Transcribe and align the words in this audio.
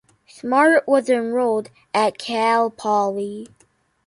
Smart 0.25 0.87
was 0.87 1.11
enrolled 1.11 1.69
at 1.93 2.17
Cal 2.17 2.71
Poly. 2.71 3.45